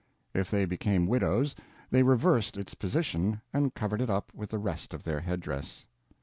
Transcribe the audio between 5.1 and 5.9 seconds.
head dress.